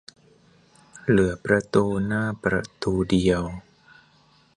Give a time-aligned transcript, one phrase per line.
[1.07, 3.43] เหลือประตูหน้าประตูเดียว